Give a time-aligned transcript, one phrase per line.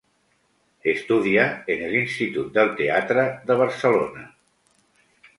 [0.91, 1.43] Estudia
[1.73, 4.25] en el Institut del Teatre de Barcelona.